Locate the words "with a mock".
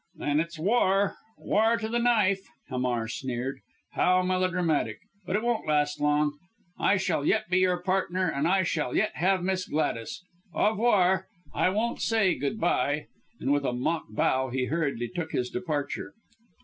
13.53-14.05